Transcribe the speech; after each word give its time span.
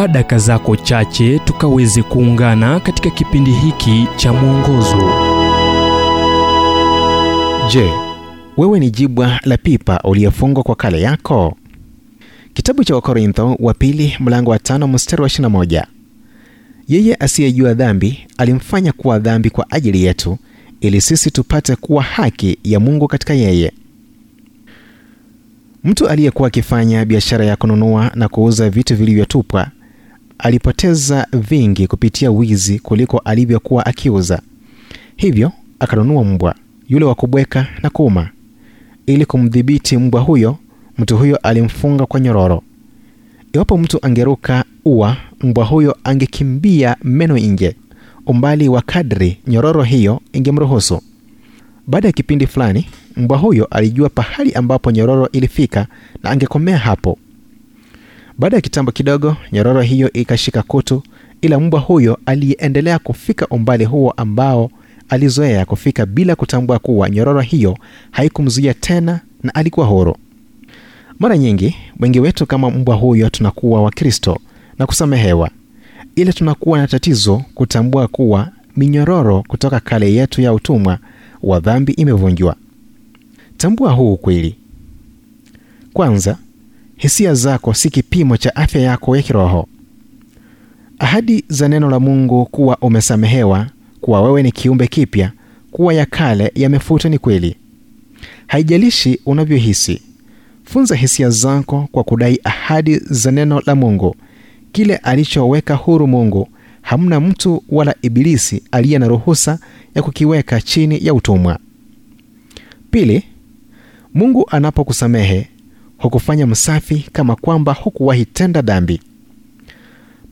chukua 0.00 0.08
daka 0.12 0.38
zako 0.38 0.76
chache 0.76 1.38
tukaweze 1.38 2.02
kuungana 2.02 2.80
katika 2.80 3.10
kipindi 3.10 3.50
hiki 3.50 4.06
cha 4.16 4.32
mwongozo 4.32 5.10
Je, 7.72 7.90
wewe 8.56 8.80
ni 8.80 8.90
jibwa 8.90 9.40
la 9.44 9.56
pipa 9.56 10.00
uliyefungwa 10.04 10.62
kwa 10.62 10.74
kale 10.76 11.00
yako? 11.00 11.56
Kitabu 12.54 12.84
cha 12.84 12.94
Wakorintho 12.94 13.56
wa 13.58 13.74
pili 13.74 14.16
mlango 14.20 14.50
wa 14.50 14.58
tano 14.58 14.88
mstari 14.88 15.22
wa 15.22 15.28
21. 15.28 15.84
Yeye 16.88 17.14
asiyejua 17.14 17.74
dhambi 17.74 18.26
alimfanya 18.38 18.92
kuwa 18.92 19.18
dhambi 19.18 19.50
kwa 19.50 19.70
ajili 19.70 20.04
yetu 20.04 20.38
ili 20.80 21.00
sisi 21.00 21.30
tupate 21.30 21.76
kuwa 21.76 22.02
haki 22.02 22.58
ya 22.64 22.80
Mungu 22.80 23.08
katika 23.08 23.34
yeye. 23.34 23.72
Mtu 25.84 26.08
aliyekuwa 26.08 26.48
akifanya 26.48 27.04
biashara 27.04 27.44
ya 27.44 27.56
kununua 27.56 28.10
na 28.14 28.28
kuuza 28.28 28.70
vitu 28.70 28.96
vilivyotupwa 28.96 29.70
alipoteza 30.44 31.26
vingi 31.32 31.86
kupitia 31.86 32.30
wizi 32.30 32.78
kuliko 32.78 33.18
alivyokuwa 33.18 33.86
akiuza. 33.86 34.42
Hivyo 35.16 35.52
akanunua 35.80 36.24
mbwa 36.24 36.54
yule 36.88 37.04
wa 37.04 37.14
kubweka 37.14 37.66
na 37.82 37.90
kuuma. 37.90 38.28
Ili 39.06 39.26
kumdhibiti 39.26 39.96
mbwa 39.96 40.20
huyo, 40.20 40.56
mtu 40.98 41.16
huyo 41.16 41.36
alimfunga 41.36 42.06
kwa 42.06 42.20
nyororo. 42.20 42.62
Iwapo 43.52 43.78
mtu 43.78 43.98
angeruka 44.02 44.64
ua, 44.84 45.16
mbwa 45.42 45.64
huyo 45.64 45.96
angekimbia 46.04 46.96
meno 47.04 47.38
nje, 47.38 47.76
umbali 48.26 48.68
wa 48.68 48.82
kadri 48.82 49.38
nyororo 49.46 49.82
hiyo 49.82 50.20
ingemruhusu. 50.32 51.00
Baada 51.86 52.08
ya 52.08 52.12
kipindi 52.12 52.46
fulani, 52.46 52.86
mbwa 53.16 53.38
huyo 53.38 53.64
alijua 53.64 54.08
pahali 54.08 54.52
ambapo 54.52 54.90
nyororo 54.90 55.28
ilifika 55.32 55.86
na 56.22 56.30
angekomea 56.30 56.78
hapo. 56.78 57.18
Baada 58.40 58.56
ya 58.56 58.60
kitambo 58.60 58.92
kidogo, 58.92 59.36
nyororo 59.52 59.80
hiyo 59.80 60.12
ikashika 60.12 60.62
kutu, 60.62 61.02
ila 61.40 61.60
mbwa 61.60 61.80
huyo 61.80 62.18
aliyeendelea 62.26 62.98
kufika 62.98 63.46
umbali 63.48 63.84
huo 63.84 64.10
ambao 64.10 64.70
alizoea 65.08 65.64
kufika 65.64 66.06
bila 66.06 66.36
kutambua 66.36 66.78
kuwa 66.78 67.10
nyororo 67.10 67.40
hiyo 67.40 67.78
haikumzuia 68.10 68.74
tena 68.74 69.20
na 69.42 69.54
alikuwa 69.54 69.86
huru. 69.86 70.16
Mara 71.18 71.38
nyingi 71.38 71.76
wengi 71.98 72.20
wetu 72.20 72.46
kama 72.46 72.70
mbwa 72.70 72.96
huyo 72.96 73.30
tunakuwa 73.30 73.82
Wakristo 73.82 74.38
na 74.78 74.86
kusamehewa, 74.86 75.50
ila 76.16 76.32
tunakuwa 76.32 76.78
na 76.78 76.86
tatizo 76.86 77.42
kutambua 77.54 78.08
kuwa 78.08 78.48
minyororo 78.76 79.42
kutoka 79.48 79.80
kale 79.80 80.12
yetu 80.14 80.40
ya 80.40 80.52
utumwa 80.52 80.98
wa 81.42 81.60
dhambi 81.60 81.92
imevunjwa. 81.92 82.56
Tambua 83.56 83.92
huu 83.92 84.12
ukweli. 84.12 84.54
Kwanza, 85.92 86.38
hisia 87.00 87.34
zako 87.34 87.74
si 87.74 87.90
kipimo 87.90 88.36
cha 88.36 88.56
afya 88.56 88.80
yako 88.80 89.16
ya 89.16 89.22
kiroho. 89.22 89.68
Ahadi 90.98 91.44
za 91.48 91.68
neno 91.68 91.90
la 91.90 92.00
Mungu 92.00 92.46
kuwa 92.46 92.76
umesamehewa, 92.80 93.66
kuwa 94.00 94.22
wewe 94.22 94.42
ni 94.42 94.52
kiumbe 94.52 94.86
kipya, 94.86 95.32
kuwa 95.70 95.94
ya 95.94 96.06
kale 96.06 96.52
yamefutwa 96.54 97.10
ni 97.10 97.18
kweli. 97.18 97.56
Haijalishi 98.46 99.20
unavyohisi, 99.26 100.02
funza 100.64 100.94
hisia 100.94 101.30
zako 101.30 101.88
kwa 101.92 102.04
kudai 102.04 102.40
ahadi 102.44 102.98
za 102.98 103.30
neno 103.30 103.62
la 103.66 103.74
Mungu. 103.74 104.16
Kile 104.72 104.96
alichoweka 104.96 105.74
huru 105.74 106.06
Mungu, 106.06 106.48
hamna 106.82 107.20
mtu 107.20 107.62
wala 107.68 107.94
ibilisi 108.02 108.62
aliye 108.70 108.98
na 108.98 109.08
ruhusa 109.08 109.58
ya 109.94 110.02
kukiweka 110.02 110.60
chini 110.60 111.06
ya 111.06 111.14
utumwa. 111.14 111.58
Pili, 112.90 113.22
Mungu 114.14 114.46
anapokusamehe 114.50 115.49
hukufanya 116.00 116.46
msafi 116.46 117.06
kama 117.12 117.36
kwamba 117.36 117.72
hukuwahi 117.72 118.24
tenda 118.24 118.62
dhambi. 118.62 119.00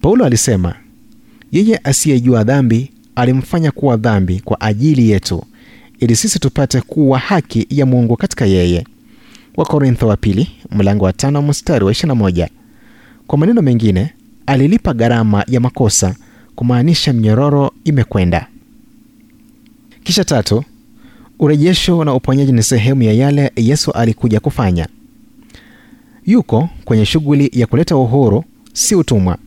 Paulo 0.01 0.25
alisema, 0.25 0.75
yeye 1.53 1.81
asiyejua 1.85 2.45
dhambi 2.45 2.91
alimfanya 3.17 3.71
kuwa 3.71 3.97
dhambi 3.97 4.41
kwa 4.41 4.61
ajili 4.61 5.11
yetu 5.11 5.45
ili 6.01 6.17
sisi 6.17 6.39
tupate 6.39 6.81
kuwa 6.81 7.19
haki 7.19 7.67
ya 7.71 7.87
Mungu 7.87 8.17
katika 8.17 8.47
yeye. 8.47 8.87
Wakorintho 9.57 10.07
wa 10.09 10.17
pili 10.17 10.49
mlango 10.71 11.05
wa 11.05 11.13
tano 11.13 11.43
mstari 11.43 11.85
wa 11.85 11.93
21. 11.93 12.49
Kwa 13.27 13.39
maneno 13.39 13.63
mengine, 13.63 14.13
alilipa 14.47 14.95
gharama 14.95 15.45
ya 15.49 15.61
makosa, 15.61 16.15
kumaanisha 16.55 17.13
mnyororo 17.13 17.71
imekwenda. 17.85 18.47
Kisha 20.05 20.25
tatu, 20.25 20.65
urejesho 21.39 22.05
na 22.05 22.15
uponyaji 22.15 22.53
ni 22.53 22.63
sehemu 22.63 23.03
ya 23.03 23.13
yale 23.13 23.53
Yesu 23.57 23.91
alikuja 23.93 24.41
kufanya. 24.41 24.89
Yuko 26.29 26.69
kwenye 26.85 27.07
shughuli 27.07 27.51
ya 27.53 27.67
kuleta 27.67 27.97
uhuru, 27.97 28.45
si 28.73 28.95
utumwa. 28.95 29.39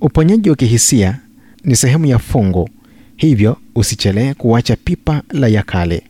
Uponyaji 0.00 0.50
wa 0.50 0.56
kihisia 0.56 1.18
ni 1.64 1.76
sehemu 1.76 2.06
ya 2.06 2.18
fungu, 2.18 2.68
hivyo 3.16 3.56
usichelee 3.74 4.34
kuacha 4.34 4.76
pipa 4.76 5.22
la 5.30 5.48
yakale. 5.48 6.02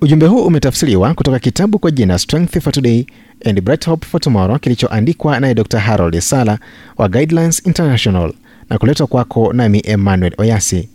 Ujumbe 0.00 0.26
huu 0.26 0.44
umetafsiriwa 0.46 1.14
kutoka 1.14 1.38
kitabu 1.38 1.78
kwa 1.78 1.90
jina 1.90 2.18
Strength 2.18 2.58
for 2.60 2.72
Today 2.72 3.06
and 3.44 3.60
Bright 3.60 3.86
Hope 3.86 4.06
for 4.06 4.20
Tomorrow 4.20 4.58
kilichoandikwa 4.58 5.40
naye 5.40 5.54
Dr. 5.54 5.78
Harold 5.78 6.20
Sala 6.20 6.58
wa 6.96 7.08
Guidelines 7.08 7.66
International 7.66 8.32
na 8.70 8.78
kuletwa 8.78 9.06
kwako 9.06 9.52
nami 9.52 9.82
Emmanuel 9.84 10.32
Oyasi. 10.38 10.88